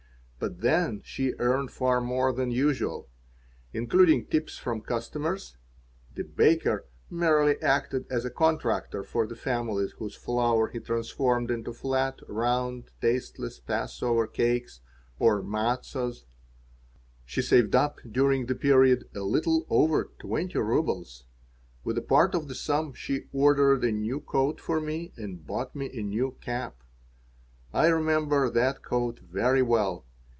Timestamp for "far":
1.69-2.01